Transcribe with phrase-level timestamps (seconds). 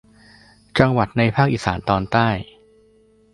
[0.79, 2.29] จังหวัดในภาคอีสานตอนใต้